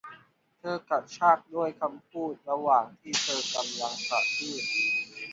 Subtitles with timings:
[0.59, 4.63] เธอกระชากด้วยคำพูดระหว่างที่เธอกำลังสะอื้น